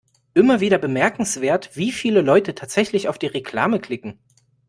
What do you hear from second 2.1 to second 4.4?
Leute tatsächlich auf die Reklame klicken.